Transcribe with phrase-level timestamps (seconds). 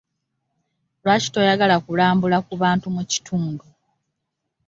[1.03, 3.65] Lwaki toyagala kulambula ku bantu mu kitundu?